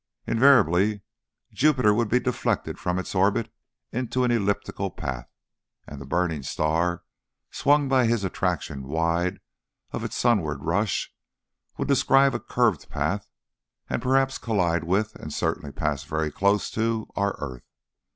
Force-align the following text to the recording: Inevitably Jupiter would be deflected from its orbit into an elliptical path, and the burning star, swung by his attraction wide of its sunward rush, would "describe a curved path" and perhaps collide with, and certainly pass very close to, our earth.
Inevitably 0.25 1.01
Jupiter 1.53 1.93
would 1.93 2.09
be 2.09 2.19
deflected 2.19 2.79
from 2.79 2.97
its 2.97 3.13
orbit 3.13 3.53
into 3.91 4.23
an 4.23 4.31
elliptical 4.31 4.89
path, 4.89 5.29
and 5.85 6.01
the 6.01 6.07
burning 6.07 6.41
star, 6.41 7.03
swung 7.51 7.87
by 7.87 8.07
his 8.07 8.23
attraction 8.23 8.87
wide 8.87 9.39
of 9.91 10.03
its 10.03 10.17
sunward 10.17 10.63
rush, 10.65 11.13
would 11.77 11.87
"describe 11.87 12.33
a 12.33 12.39
curved 12.39 12.89
path" 12.89 13.29
and 13.91 14.01
perhaps 14.01 14.39
collide 14.39 14.85
with, 14.85 15.13
and 15.17 15.31
certainly 15.33 15.71
pass 15.71 16.03
very 16.03 16.31
close 16.31 16.71
to, 16.71 17.05
our 17.15 17.35
earth. 17.37 17.69